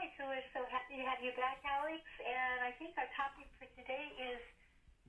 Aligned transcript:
right, 0.00 0.10
so 0.16 0.24
we're 0.24 0.40
so 0.54 0.64
happy 0.72 0.96
to 0.96 1.04
have 1.04 1.18
you 1.22 1.30
back, 1.36 1.60
Alex. 1.68 2.00
And 2.24 2.64
I 2.64 2.72
think 2.78 2.96
our 2.96 3.04
topic 3.12 3.44
for 3.58 3.68
today 3.76 4.08
is 4.16 4.40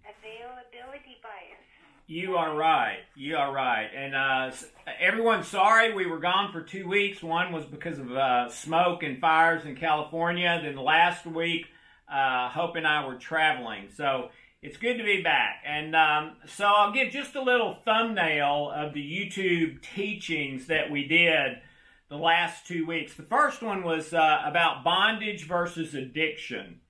availability 0.03 1.15
bias. 1.23 1.63
You 2.07 2.35
are 2.35 2.53
right. 2.53 2.99
You 3.15 3.37
are 3.37 3.53
right. 3.53 3.87
And 3.95 4.13
uh, 4.13 4.51
everyone's 4.99 5.47
sorry 5.47 5.93
we 5.93 6.07
were 6.07 6.19
gone 6.19 6.51
for 6.51 6.61
two 6.61 6.89
weeks. 6.89 7.23
One 7.23 7.53
was 7.53 7.63
because 7.63 7.99
of 7.99 8.11
uh, 8.11 8.49
smoke 8.49 9.03
and 9.03 9.21
fires 9.21 9.63
in 9.63 9.77
California. 9.77 10.59
Then 10.61 10.75
last 10.75 11.25
week, 11.25 11.67
uh, 12.11 12.49
Hope 12.49 12.75
and 12.75 12.85
I 12.85 13.07
were 13.07 13.15
traveling. 13.15 13.87
So 13.95 14.29
it's 14.61 14.75
good 14.75 14.97
to 14.97 15.05
be 15.05 15.21
back. 15.21 15.63
And 15.65 15.95
um, 15.95 16.35
so 16.47 16.65
I'll 16.65 16.91
give 16.91 17.13
just 17.13 17.35
a 17.35 17.41
little 17.41 17.77
thumbnail 17.85 18.73
of 18.75 18.93
the 18.93 18.99
YouTube 18.99 19.81
teachings 19.81 20.67
that 20.67 20.91
we 20.91 21.07
did 21.07 21.59
the 22.11 22.17
last 22.17 22.67
two 22.67 22.85
weeks. 22.85 23.13
The 23.13 23.23
first 23.23 23.63
one 23.63 23.83
was 23.83 24.13
uh, 24.13 24.41
about 24.45 24.83
bondage 24.83 25.47
versus 25.47 25.95
addiction. 25.95 26.81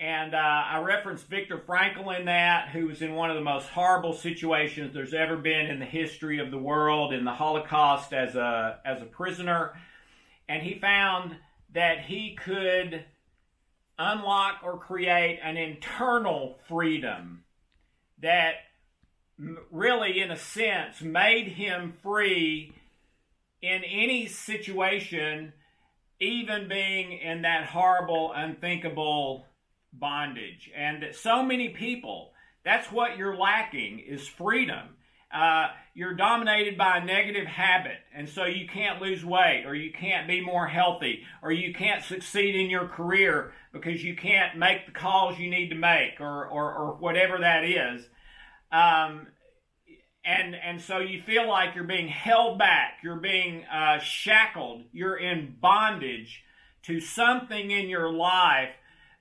And 0.00 0.34
uh, 0.34 0.38
I 0.38 0.80
referenced 0.80 1.28
Viktor 1.28 1.58
Frankl 1.58 2.18
in 2.18 2.24
that, 2.24 2.70
who 2.70 2.86
was 2.86 3.02
in 3.02 3.14
one 3.14 3.28
of 3.28 3.36
the 3.36 3.42
most 3.42 3.68
horrible 3.68 4.14
situations 4.14 4.94
there's 4.94 5.12
ever 5.12 5.36
been 5.36 5.66
in 5.66 5.80
the 5.80 5.84
history 5.84 6.38
of 6.38 6.50
the 6.50 6.56
world 6.56 7.12
in 7.12 7.26
the 7.26 7.32
Holocaust 7.32 8.14
as 8.14 8.36
a, 8.36 8.80
as 8.86 9.02
a 9.02 9.04
prisoner. 9.04 9.74
And 10.48 10.62
he 10.62 10.78
found 10.78 11.36
that 11.74 12.06
he 12.06 12.34
could 12.34 13.04
unlock 13.98 14.60
or 14.64 14.78
create 14.78 15.40
an 15.44 15.58
internal 15.58 16.58
freedom 16.68 17.44
that 18.22 18.54
really, 19.70 20.22
in 20.22 20.30
a 20.30 20.38
sense, 20.38 21.02
made 21.02 21.48
him 21.48 21.92
free 22.02 22.72
in 23.64 23.82
any 23.84 24.26
situation, 24.26 25.52
even 26.20 26.68
being 26.68 27.12
in 27.12 27.42
that 27.42 27.66
horrible, 27.66 28.32
unthinkable 28.34 29.46
bondage. 29.92 30.70
And 30.76 31.02
that 31.02 31.16
so 31.16 31.42
many 31.42 31.70
people, 31.70 32.32
that's 32.64 32.90
what 32.92 33.16
you're 33.16 33.36
lacking 33.36 34.00
is 34.00 34.26
freedom. 34.26 34.96
Uh, 35.34 35.68
you're 35.94 36.14
dominated 36.14 36.78
by 36.78 36.98
a 36.98 37.04
negative 37.04 37.46
habit, 37.46 37.98
and 38.14 38.28
so 38.28 38.44
you 38.44 38.68
can't 38.68 39.02
lose 39.02 39.24
weight, 39.24 39.64
or 39.66 39.74
you 39.74 39.92
can't 39.92 40.28
be 40.28 40.40
more 40.40 40.68
healthy, 40.68 41.24
or 41.42 41.50
you 41.50 41.74
can't 41.74 42.04
succeed 42.04 42.54
in 42.54 42.70
your 42.70 42.86
career 42.86 43.52
because 43.72 44.04
you 44.04 44.14
can't 44.14 44.56
make 44.56 44.86
the 44.86 44.92
calls 44.92 45.36
you 45.38 45.50
need 45.50 45.70
to 45.70 45.74
make, 45.74 46.20
or 46.20 46.46
or, 46.46 46.72
or 46.72 46.94
whatever 46.94 47.38
that 47.38 47.64
is. 47.64 48.06
Um, 48.70 49.26
and 50.24 50.54
and 50.54 50.80
so 50.80 50.98
you 50.98 51.20
feel 51.22 51.48
like 51.48 51.74
you're 51.74 51.84
being 51.84 52.08
held 52.08 52.58
back, 52.58 52.98
you're 53.02 53.16
being 53.16 53.64
uh, 53.64 53.98
shackled, 53.98 54.84
you're 54.92 55.16
in 55.16 55.56
bondage 55.60 56.44
to 56.84 57.00
something 57.00 57.70
in 57.70 57.88
your 57.88 58.12
life 58.12 58.70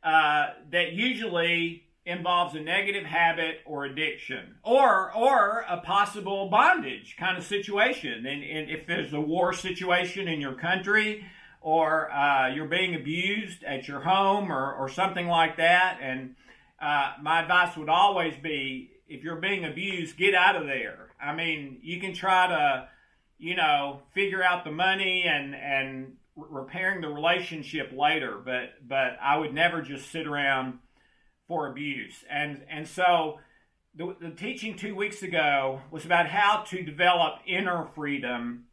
uh, 0.03 0.47
that 0.71 0.93
usually 0.93 1.83
involves 2.05 2.53
a 2.53 2.59
negative 2.59 3.05
habit 3.05 3.59
or 3.65 3.85
addiction 3.85 4.55
or 4.63 5.13
or 5.15 5.65
a 5.69 5.77
possible 5.77 6.49
bondage 6.49 7.15
kind 7.17 7.37
of 7.37 7.43
situation. 7.43 8.25
And, 8.25 8.43
and 8.43 8.69
if 8.69 8.85
there's 8.85 9.13
a 9.13 9.21
war 9.21 9.53
situation 9.53 10.27
in 10.27 10.41
your 10.41 10.55
country 10.55 11.25
or 11.63 12.11
uh, 12.11 12.53
you're 12.53 12.67
being 12.67 12.93
abused 12.93 13.63
at 13.63 13.87
your 13.87 14.01
home 14.01 14.51
or, 14.51 14.73
or 14.73 14.89
something 14.89 15.27
like 15.27 15.57
that. 15.57 15.97
And 16.01 16.35
uh, 16.79 17.13
my 17.21 17.41
advice 17.41 17.77
would 17.77 17.89
always 17.89 18.35
be 18.43 18.91
if 19.13 19.23
you're 19.23 19.35
being 19.35 19.65
abused 19.65 20.17
get 20.17 20.33
out 20.33 20.55
of 20.55 20.65
there 20.65 21.09
i 21.21 21.33
mean 21.33 21.79
you 21.81 21.99
can 21.99 22.13
try 22.13 22.47
to 22.47 22.87
you 23.37 23.55
know 23.55 24.01
figure 24.13 24.43
out 24.43 24.63
the 24.63 24.71
money 24.71 25.23
and 25.23 25.55
and 25.55 26.13
repairing 26.35 27.01
the 27.01 27.09
relationship 27.09 27.91
later, 27.95 28.39
but 28.43 28.87
but 28.87 29.17
I 29.21 29.37
would 29.37 29.53
never 29.53 29.81
just 29.81 30.11
sit 30.11 30.27
around 30.27 30.79
for 31.47 31.67
abuse. 31.67 32.23
And 32.29 32.63
and 32.69 32.87
so 32.87 33.39
the, 33.95 34.15
the 34.19 34.31
teaching 34.31 34.75
two 34.75 34.95
weeks 34.95 35.21
ago 35.21 35.81
was 35.91 36.05
about 36.05 36.27
how 36.27 36.63
to 36.69 36.83
develop 36.83 37.39
inner 37.45 37.87
freedom 37.95 38.65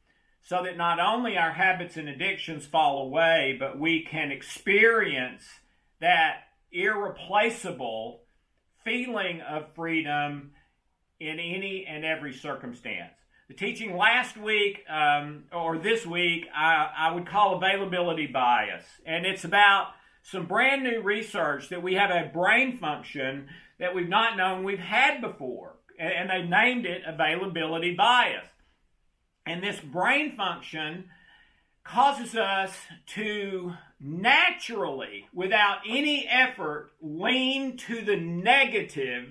so 0.43 0.63
that 0.63 0.79
not 0.79 0.99
only 0.99 1.37
our 1.37 1.53
habits 1.53 1.97
and 1.99 2.09
addictions 2.09 2.65
fall 2.65 3.03
away, 3.03 3.57
but 3.59 3.79
we 3.79 4.03
can 4.03 4.31
experience 4.31 5.45
that 6.01 6.45
irreplaceable 6.73 8.23
feeling 8.85 9.41
of 9.43 9.73
freedom 9.75 10.53
in 11.19 11.39
any 11.39 11.87
and 11.89 12.05
every 12.05 12.33
circumstance. 12.33 13.13
The 13.49 13.55
teaching 13.55 13.97
last 13.97 14.37
week 14.37 14.85
um, 14.89 15.45
or 15.53 15.77
this 15.77 16.07
week, 16.07 16.47
I, 16.55 16.89
I 16.97 17.13
would 17.13 17.27
call 17.27 17.57
availability 17.57 18.27
bias. 18.27 18.85
And 19.05 19.27
it's 19.27 19.45
about 19.45 19.89
some 20.23 20.47
brand 20.47 20.85
new 20.85 21.03
research 21.03 21.69
that 21.71 21.83
we 21.83 21.95
have 21.95 22.11
a 22.11 22.31
brain 22.33 22.79
function 22.79 23.49
that 23.79 23.95
we've 23.95 24.09
not 24.09 24.37
known 24.37 24.63
we've 24.63 24.79
had 24.79 25.21
before. 25.21 25.75
And, 25.99 26.13
and 26.13 26.31
they 26.31 26.49
named 26.49 26.87
it 26.87 27.03
availability 27.07 27.95
bias. 27.95 28.47
And 29.47 29.63
this 29.63 29.81
brain 29.81 30.37
function 30.37 31.07
causes 31.85 32.35
us 32.35 32.73
to 33.07 33.75
naturally, 33.99 35.27
without 35.35 35.79
any 35.87 36.27
effort, 36.29 36.91
lean 37.01 37.77
to 37.77 38.03
the 38.03 38.17
negative 38.17 39.29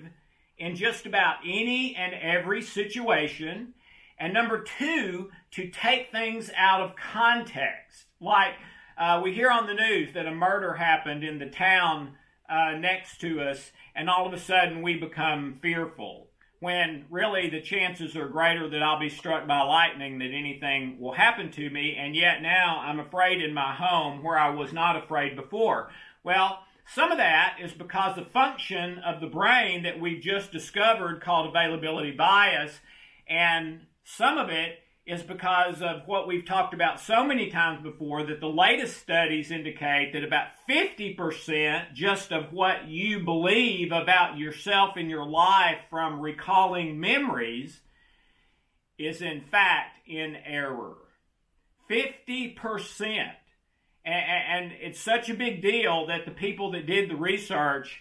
in 0.58 0.76
just 0.76 1.06
about 1.06 1.36
any 1.44 1.96
and 1.96 2.12
every 2.14 2.62
situation 2.62 3.74
and 4.20 4.34
number 4.34 4.62
two, 4.62 5.30
to 5.52 5.68
take 5.70 6.12
things 6.12 6.50
out 6.54 6.82
of 6.82 6.94
context. 6.94 8.04
Like 8.20 8.52
uh, 8.98 9.22
we 9.24 9.32
hear 9.32 9.50
on 9.50 9.66
the 9.66 9.74
news 9.74 10.12
that 10.12 10.26
a 10.26 10.34
murder 10.34 10.74
happened 10.74 11.24
in 11.24 11.38
the 11.38 11.48
town 11.48 12.12
uh, 12.48 12.72
next 12.72 13.20
to 13.22 13.40
us, 13.40 13.72
and 13.96 14.10
all 14.10 14.26
of 14.26 14.34
a 14.34 14.38
sudden 14.38 14.82
we 14.82 14.98
become 14.98 15.58
fearful. 15.62 16.28
When 16.60 17.06
really 17.08 17.48
the 17.48 17.62
chances 17.62 18.14
are 18.16 18.28
greater 18.28 18.68
that 18.68 18.82
I'll 18.82 19.00
be 19.00 19.08
struck 19.08 19.46
by 19.46 19.62
lightning 19.62 20.18
that 20.18 20.30
anything 20.32 21.00
will 21.00 21.14
happen 21.14 21.50
to 21.52 21.70
me, 21.70 21.96
and 21.98 22.14
yet 22.14 22.42
now 22.42 22.80
I'm 22.84 23.00
afraid 23.00 23.42
in 23.42 23.54
my 23.54 23.74
home 23.74 24.22
where 24.22 24.38
I 24.38 24.50
was 24.50 24.72
not 24.72 25.02
afraid 25.02 25.36
before. 25.36 25.90
Well, 26.22 26.64
some 26.94 27.10
of 27.12 27.18
that 27.18 27.56
is 27.62 27.72
because 27.72 28.16
the 28.16 28.26
function 28.26 28.98
of 28.98 29.20
the 29.20 29.26
brain 29.26 29.84
that 29.84 29.98
we've 29.98 30.20
just 30.20 30.52
discovered 30.52 31.22
called 31.22 31.48
availability 31.48 32.10
bias 32.10 32.80
and 33.28 33.86
some 34.04 34.36
of 34.36 34.50
it 34.50 34.80
is 35.10 35.22
because 35.22 35.82
of 35.82 36.06
what 36.06 36.28
we've 36.28 36.46
talked 36.46 36.72
about 36.72 37.00
so 37.00 37.24
many 37.24 37.50
times 37.50 37.82
before 37.82 38.22
that 38.24 38.38
the 38.38 38.46
latest 38.46 38.98
studies 38.98 39.50
indicate 39.50 40.12
that 40.12 40.22
about 40.22 40.48
50% 40.68 41.92
just 41.92 42.30
of 42.30 42.52
what 42.52 42.86
you 42.86 43.24
believe 43.24 43.90
about 43.90 44.38
yourself 44.38 44.90
and 44.96 45.10
your 45.10 45.26
life 45.26 45.78
from 45.90 46.20
recalling 46.20 47.00
memories 47.00 47.80
is 48.98 49.20
in 49.20 49.40
fact 49.40 49.98
in 50.06 50.36
error. 50.46 50.96
50%. 51.90 53.32
And, 54.04 54.72
it's 54.80 55.00
such 55.00 55.28
a 55.28 55.34
big 55.34 55.60
deal 55.60 56.06
that 56.06 56.24
the 56.24 56.30
people 56.30 56.70
that 56.72 56.86
did 56.86 57.10
the 57.10 57.16
research 57.16 58.00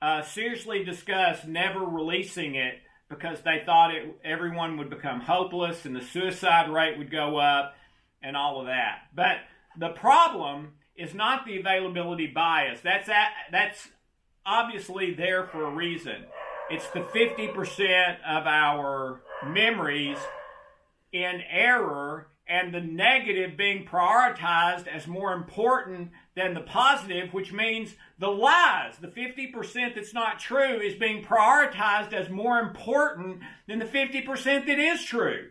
uh, 0.00 0.22
seriously 0.22 0.84
discussed 0.84 1.46
never 1.46 1.80
releasing 1.80 2.54
it 2.54 2.74
because 3.08 3.40
they 3.42 3.62
thought 3.64 3.94
it, 3.94 4.16
everyone 4.24 4.76
would 4.78 4.90
become 4.90 5.20
hopeless 5.20 5.84
and 5.84 5.94
the 5.94 6.00
suicide 6.00 6.70
rate 6.70 6.98
would 6.98 7.10
go 7.10 7.36
up 7.38 7.74
and 8.22 8.36
all 8.36 8.60
of 8.60 8.66
that. 8.66 9.02
But 9.14 9.38
the 9.78 9.90
problem 9.90 10.72
is 10.96 11.14
not 11.14 11.46
the 11.46 11.60
availability 11.60 12.26
bias. 12.26 12.80
That's 12.82 13.08
at, 13.08 13.28
that's 13.52 13.88
obviously 14.44 15.14
there 15.14 15.44
for 15.46 15.64
a 15.64 15.70
reason. 15.70 16.24
It's 16.70 16.88
the 16.90 17.00
50% 17.00 18.16
of 18.26 18.46
our 18.46 19.20
memories 19.44 20.18
in 21.12 21.42
error 21.48 22.28
and 22.48 22.74
the 22.74 22.80
negative 22.80 23.56
being 23.56 23.84
prioritized 23.84 24.86
as 24.86 25.06
more 25.06 25.32
important 25.32 26.10
than 26.36 26.52
the 26.52 26.60
positive, 26.60 27.32
which 27.32 27.52
means 27.52 27.94
the 28.18 28.28
lies, 28.28 28.98
the 29.00 29.08
50% 29.08 29.94
that's 29.94 30.12
not 30.12 30.38
true, 30.38 30.80
is 30.80 30.94
being 30.94 31.24
prioritized 31.24 32.12
as 32.12 32.28
more 32.28 32.60
important 32.60 33.40
than 33.66 33.78
the 33.78 33.86
50% 33.86 34.66
that 34.66 34.78
is 34.78 35.02
true. 35.02 35.48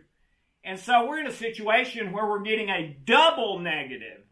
And 0.64 0.78
so 0.78 1.06
we're 1.06 1.18
in 1.18 1.26
a 1.26 1.32
situation 1.32 2.12
where 2.12 2.26
we're 2.26 2.42
getting 2.42 2.70
a 2.70 2.96
double 3.04 3.58
negative 3.58 4.22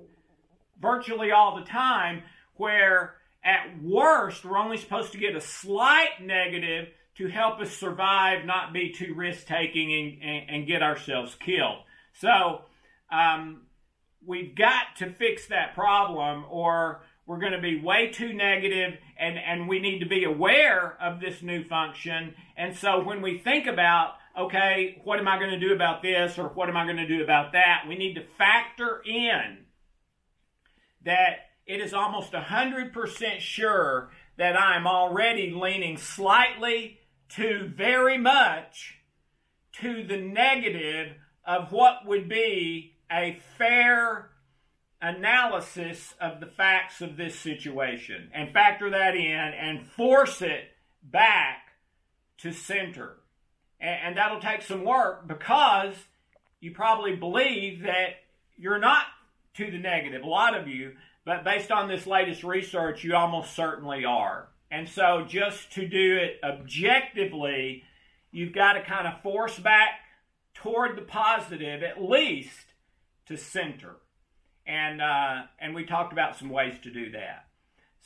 virtually 0.80 1.32
all 1.32 1.56
the 1.56 1.64
time, 1.64 2.22
where 2.54 3.14
at 3.44 3.82
worst 3.82 4.44
we're 4.44 4.58
only 4.58 4.76
supposed 4.76 5.12
to 5.12 5.18
get 5.18 5.36
a 5.36 5.40
slight 5.40 6.22
negative 6.22 6.88
to 7.16 7.28
help 7.28 7.60
us 7.60 7.70
survive, 7.70 8.44
not 8.44 8.72
be 8.72 8.90
too 8.90 9.14
risk 9.14 9.46
taking, 9.46 9.92
and, 9.92 10.22
and, 10.22 10.50
and, 10.50 10.66
get 10.66 10.82
ourselves 10.82 11.36
killed. 11.36 11.78
So, 12.14 12.62
um, 13.12 13.62
we've 14.26 14.54
got 14.54 14.96
to 14.98 15.10
fix 15.10 15.46
that 15.48 15.74
problem 15.74 16.44
or 16.50 17.02
we're 17.26 17.38
going 17.38 17.52
to 17.52 17.60
be 17.60 17.80
way 17.80 18.10
too 18.10 18.32
negative 18.32 18.98
and, 19.18 19.38
and 19.38 19.68
we 19.68 19.78
need 19.78 20.00
to 20.00 20.06
be 20.06 20.24
aware 20.24 20.96
of 21.00 21.20
this 21.20 21.42
new 21.42 21.64
function. 21.64 22.34
And 22.56 22.76
so 22.76 23.02
when 23.02 23.22
we 23.22 23.38
think 23.38 23.66
about, 23.66 24.14
okay, 24.38 25.00
what 25.04 25.18
am 25.18 25.28
I 25.28 25.38
going 25.38 25.50
to 25.50 25.58
do 25.58 25.74
about 25.74 26.02
this 26.02 26.38
or 26.38 26.48
what 26.48 26.68
am 26.68 26.76
I 26.76 26.84
going 26.84 26.98
to 26.98 27.08
do 27.08 27.22
about 27.22 27.52
that? 27.52 27.84
We 27.88 27.96
need 27.96 28.14
to 28.14 28.24
factor 28.36 29.02
in 29.06 29.64
that 31.04 31.36
it 31.66 31.80
is 31.80 31.94
almost 31.94 32.32
100% 32.32 33.40
sure 33.40 34.10
that 34.36 34.60
I'm 34.60 34.86
already 34.86 35.50
leaning 35.50 35.96
slightly 35.96 36.98
to 37.30 37.70
very 37.74 38.18
much 38.18 38.98
to 39.80 40.04
the 40.06 40.18
negative 40.18 41.16
of 41.46 41.72
what 41.72 42.06
would 42.06 42.28
be 42.28 42.93
a 43.14 43.38
fair 43.56 44.30
analysis 45.00 46.14
of 46.20 46.40
the 46.40 46.46
facts 46.46 47.00
of 47.00 47.16
this 47.16 47.38
situation 47.38 48.30
and 48.34 48.52
factor 48.52 48.90
that 48.90 49.14
in 49.14 49.30
and 49.32 49.86
force 49.86 50.42
it 50.42 50.64
back 51.02 51.58
to 52.38 52.52
center. 52.52 53.16
And, 53.80 54.16
that'll 54.16 54.40
take 54.40 54.62
some 54.62 54.84
work 54.84 55.28
because 55.28 55.94
you 56.60 56.70
probably 56.72 57.14
believe 57.14 57.82
that 57.82 58.16
you're 58.56 58.78
not 58.78 59.04
to 59.54 59.70
the 59.70 59.78
negative, 59.78 60.22
a 60.22 60.26
lot 60.26 60.58
of 60.58 60.66
you, 60.66 60.92
but 61.26 61.44
based 61.44 61.70
on 61.70 61.86
this 61.86 62.06
latest 62.06 62.42
research, 62.42 63.04
you 63.04 63.14
almost 63.14 63.54
certainly 63.54 64.04
are. 64.04 64.48
And 64.70 64.88
so, 64.88 65.24
just 65.28 65.70
to 65.72 65.86
do 65.86 66.16
it 66.16 66.40
objectively, 66.42 67.84
you've 68.32 68.54
got 68.54 68.72
to 68.72 68.82
kind 68.82 69.06
of 69.06 69.22
force 69.22 69.58
back 69.58 69.90
toward 70.54 70.96
the 70.96 71.02
positive, 71.02 71.82
at 71.82 72.02
least 72.02 72.73
to 73.26 73.36
center. 73.36 73.96
And, 74.66 75.00
uh, 75.02 75.42
and 75.60 75.74
we 75.74 75.84
talked 75.84 76.12
about 76.12 76.36
some 76.36 76.48
ways 76.48 76.74
to 76.82 76.90
do 76.90 77.10
that. 77.12 77.46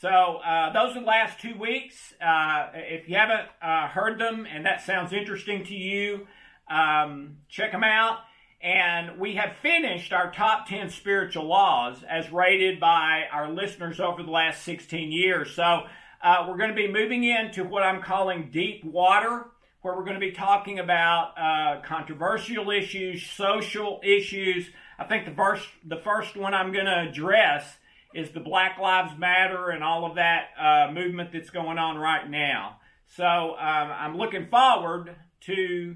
So 0.01 0.07
uh, 0.07 0.71
those 0.71 0.95
are 0.95 1.01
the 1.01 1.05
last 1.05 1.39
two 1.39 1.57
weeks. 1.57 2.13
Uh, 2.21 2.67
if 2.73 3.09
you 3.09 3.15
haven't 3.15 3.49
uh, 3.61 3.87
heard 3.89 4.17
them 4.17 4.47
and 4.49 4.65
that 4.65 4.81
sounds 4.81 5.11
interesting 5.11 5.65
to 5.65 5.75
you, 5.75 6.27
um, 6.69 7.37
check 7.49 7.71
them 7.71 7.83
out. 7.83 8.19
And 8.61 9.19
we 9.19 9.35
have 9.35 9.55
finished 9.61 10.11
our 10.11 10.31
top 10.31 10.67
10 10.67 10.89
spiritual 10.89 11.45
laws 11.45 12.03
as 12.09 12.31
rated 12.31 12.79
by 12.79 13.23
our 13.31 13.49
listeners 13.49 13.99
over 13.99 14.21
the 14.21 14.31
last 14.31 14.63
16 14.63 15.11
years. 15.11 15.53
So 15.55 15.83
uh, 16.21 16.45
we're 16.47 16.57
going 16.57 16.69
to 16.69 16.75
be 16.75 16.91
moving 16.91 17.23
into 17.23 17.63
what 17.63 17.83
I'm 17.83 18.01
calling 18.01 18.49
deep 18.51 18.83
water, 18.83 19.45
where 19.81 19.95
we're 19.95 20.03
going 20.03 20.19
to 20.19 20.25
be 20.25 20.31
talking 20.31 20.79
about 20.79 21.33
uh, 21.37 21.81
controversial 21.81 22.69
issues, 22.69 23.25
social 23.25 24.01
issues. 24.03 24.69
I 24.97 25.05
think 25.05 25.25
the 25.25 25.31
first, 25.31 25.67
the 25.87 26.01
first 26.03 26.35
one 26.35 26.53
I'm 26.53 26.73
going 26.73 26.85
to 26.85 27.07
address 27.09 27.77
is 28.13 28.31
the 28.31 28.39
Black 28.39 28.77
Lives 28.77 29.17
Matter 29.17 29.69
and 29.69 29.83
all 29.83 30.05
of 30.05 30.15
that 30.15 30.49
uh, 30.59 30.91
movement 30.91 31.31
that's 31.31 31.49
going 31.49 31.77
on 31.77 31.97
right 31.97 32.29
now. 32.29 32.77
So 33.15 33.23
um, 33.23 33.57
I'm 33.59 34.17
looking 34.17 34.47
forward 34.49 35.15
to 35.41 35.95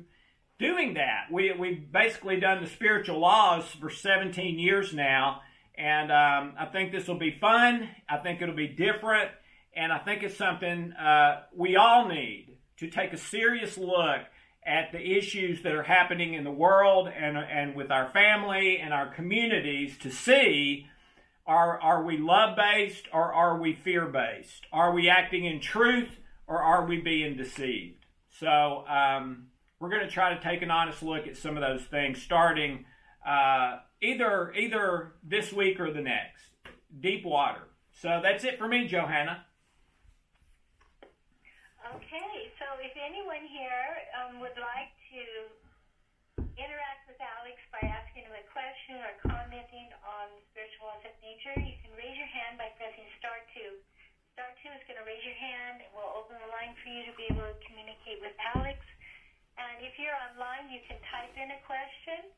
doing 0.59 0.93
that. 0.93 1.25
We, 1.31 1.51
we've 1.51 1.91
basically 1.91 2.39
done 2.39 2.63
the 2.63 2.69
spiritual 2.69 3.19
laws 3.19 3.65
for 3.81 3.89
17 3.89 4.59
years 4.59 4.93
now, 4.93 5.41
and 5.75 6.11
um, 6.11 6.53
I 6.57 6.69
think 6.71 6.91
this 6.91 7.07
will 7.07 7.19
be 7.19 7.37
fun. 7.41 7.89
I 8.07 8.17
think 8.17 8.41
it'll 8.41 8.55
be 8.55 8.67
different, 8.67 9.31
and 9.75 9.91
I 9.91 9.99
think 9.99 10.23
it's 10.23 10.37
something 10.37 10.93
uh, 10.93 11.41
we 11.55 11.75
all 11.75 12.07
need 12.07 12.52
to 12.77 12.89
take 12.89 13.13
a 13.13 13.17
serious 13.17 13.77
look 13.77 14.21
at 14.65 14.91
the 14.91 15.17
issues 15.17 15.61
that 15.63 15.73
are 15.73 15.83
happening 15.83 16.33
in 16.33 16.43
the 16.43 16.51
world 16.51 17.07
and, 17.07 17.37
and 17.37 17.75
with 17.75 17.91
our 17.91 18.09
family 18.11 18.77
and 18.77 18.93
our 18.93 19.13
communities 19.13 19.97
to 19.97 20.09
see 20.09 20.87
are, 21.45 21.79
are 21.81 22.03
we 22.03 22.17
love 22.17 22.55
based 22.55 23.07
or 23.11 23.33
are 23.33 23.59
we 23.59 23.73
fear 23.73 24.05
based? 24.05 24.65
Are 24.71 24.93
we 24.93 25.09
acting 25.09 25.45
in 25.45 25.59
truth 25.59 26.17
or 26.47 26.61
are 26.61 26.85
we 26.85 27.01
being 27.01 27.35
deceived? 27.35 28.05
So, 28.39 28.85
um, 28.87 29.47
we're 29.83 29.89
going 29.89 30.07
to 30.07 30.09
try 30.09 30.33
to 30.33 30.39
take 30.41 30.61
an 30.61 30.71
honest 30.71 31.03
look 31.03 31.27
at 31.27 31.35
some 31.35 31.57
of 31.57 31.61
those 31.61 31.81
things 31.81 32.21
starting 32.21 32.85
uh, 33.27 33.79
either 34.01 34.53
either 34.53 35.11
this 35.21 35.51
week 35.51 35.77
or 35.77 35.91
the 35.91 35.99
next. 35.99 36.43
Deep 37.01 37.25
water. 37.25 37.67
So 38.01 38.21
that's 38.23 38.45
it 38.45 38.57
for 38.57 38.65
me, 38.65 38.87
Johanna. 38.87 39.45
Okay, 41.95 42.32
if 42.83 42.91
anyone 42.99 43.47
here 43.47 43.87
um, 44.19 44.43
would 44.43 44.59
like 44.59 44.91
to 45.15 45.23
interact 46.59 47.07
with 47.07 47.15
Alex 47.15 47.55
by 47.71 47.79
asking 47.79 48.27
him 48.27 48.35
a 48.35 48.43
question 48.51 48.99
or 48.99 49.15
commenting 49.23 49.87
on 50.03 50.27
spiritual 50.51 50.91
laws 50.91 50.99
of 51.07 51.15
nature, 51.23 51.55
you 51.63 51.79
can 51.79 51.95
raise 51.95 52.19
your 52.19 52.27
hand 52.27 52.59
by 52.59 52.67
pressing 52.75 53.07
star 53.23 53.39
two. 53.55 53.79
Star 54.35 54.51
two 54.59 54.67
is 54.75 54.83
going 54.83 54.99
to 54.99 55.07
raise 55.07 55.23
your 55.23 55.39
hand. 55.39 55.79
And 55.79 55.89
we'll 55.95 56.11
open 56.11 56.35
the 56.43 56.51
line 56.51 56.75
for 56.83 56.91
you 56.91 57.07
to 57.07 57.13
be 57.15 57.31
able 57.31 57.47
to 57.47 57.55
communicate 57.63 58.19
with 58.19 58.35
Alex. 58.51 58.83
And 59.55 59.79
if 59.79 59.95
you're 59.95 60.19
online, 60.27 60.67
you 60.67 60.83
can 60.83 60.99
type 61.07 61.31
in 61.39 61.55
a 61.55 61.59
question, 61.63 62.35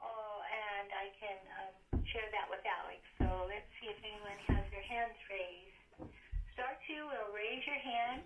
oh, 0.00 0.36
and 0.40 0.88
I 0.88 1.06
can 1.20 1.38
um, 1.60 2.00
share 2.16 2.32
that 2.32 2.48
with 2.48 2.64
Alex. 2.64 3.04
So 3.20 3.28
let's 3.44 3.68
see 3.76 3.92
if 3.92 4.00
anyone 4.00 4.40
has 4.56 4.64
their 4.72 4.86
hands 4.88 5.18
raised. 5.28 6.08
Star 6.56 6.72
two 6.88 7.02
will 7.12 7.28
raise 7.36 7.60
your 7.68 7.82
hand. 7.84 8.24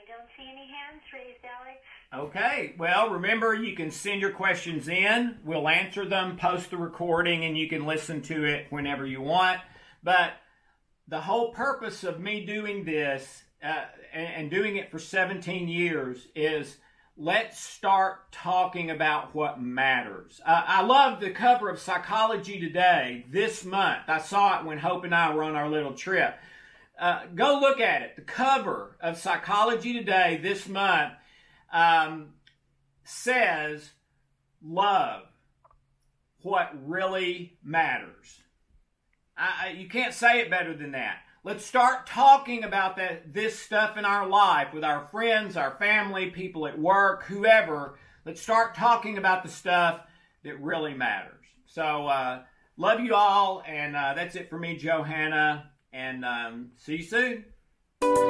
I 0.00 0.10
don't 0.10 0.28
see 0.36 0.50
any 0.50 0.66
hands 0.66 1.02
raised, 1.12 1.44
Alex. 1.44 2.30
Okay. 2.30 2.74
Well, 2.78 3.10
remember 3.10 3.54
you 3.54 3.76
can 3.76 3.90
send 3.90 4.20
your 4.20 4.30
questions 4.30 4.88
in. 4.88 5.38
We'll 5.44 5.68
answer 5.68 6.06
them, 6.06 6.38
post 6.38 6.70
the 6.70 6.78
recording, 6.78 7.44
and 7.44 7.56
you 7.56 7.68
can 7.68 7.84
listen 7.84 8.22
to 8.22 8.44
it 8.44 8.66
whenever 8.70 9.04
you 9.04 9.20
want. 9.20 9.60
But 10.02 10.32
the 11.06 11.20
whole 11.20 11.52
purpose 11.52 12.02
of 12.04 12.20
me 12.20 12.46
doing 12.46 12.84
this 12.84 13.42
uh, 13.62 13.84
and, 14.12 14.26
and 14.26 14.50
doing 14.50 14.76
it 14.76 14.90
for 14.90 14.98
17 14.98 15.68
years 15.68 16.28
is 16.34 16.78
let's 17.18 17.60
start 17.60 18.32
talking 18.32 18.90
about 18.90 19.34
what 19.34 19.60
matters. 19.60 20.40
Uh, 20.46 20.62
I 20.66 20.82
love 20.82 21.20
the 21.20 21.30
cover 21.30 21.68
of 21.68 21.78
Psychology 21.78 22.58
Today 22.58 23.26
this 23.28 23.64
month. 23.66 24.04
I 24.08 24.18
saw 24.18 24.60
it 24.60 24.66
when 24.66 24.78
Hope 24.78 25.04
and 25.04 25.14
I 25.14 25.34
were 25.34 25.42
on 25.42 25.56
our 25.56 25.68
little 25.68 25.92
trip. 25.92 26.38
Uh, 27.00 27.22
go 27.34 27.58
look 27.58 27.80
at 27.80 28.02
it. 28.02 28.14
The 28.14 28.22
cover 28.22 28.94
of 29.00 29.16
Psychology 29.16 29.94
Today 29.94 30.38
this 30.42 30.68
month 30.68 31.14
um, 31.72 32.34
says, 33.04 33.92
Love, 34.62 35.22
what 36.42 36.70
really 36.86 37.56
matters. 37.64 38.42
I, 39.34 39.74
you 39.78 39.88
can't 39.88 40.12
say 40.12 40.40
it 40.40 40.50
better 40.50 40.76
than 40.76 40.92
that. 40.92 41.20
Let's 41.42 41.64
start 41.64 42.06
talking 42.06 42.64
about 42.64 42.98
that, 42.98 43.32
this 43.32 43.58
stuff 43.58 43.96
in 43.96 44.04
our 44.04 44.28
life 44.28 44.74
with 44.74 44.84
our 44.84 45.06
friends, 45.06 45.56
our 45.56 45.78
family, 45.78 46.28
people 46.28 46.66
at 46.66 46.78
work, 46.78 47.24
whoever. 47.24 47.98
Let's 48.26 48.42
start 48.42 48.74
talking 48.74 49.16
about 49.16 49.42
the 49.42 49.48
stuff 49.48 50.02
that 50.44 50.60
really 50.60 50.92
matters. 50.92 51.46
So, 51.64 52.08
uh, 52.08 52.42
love 52.76 53.00
you 53.00 53.14
all, 53.14 53.62
and 53.66 53.96
uh, 53.96 54.12
that's 54.12 54.36
it 54.36 54.50
for 54.50 54.58
me, 54.58 54.76
Johanna 54.76 55.70
and 55.92 56.24
um, 56.24 56.70
see 56.76 56.96
you 56.96 57.02
soon. 57.02 58.29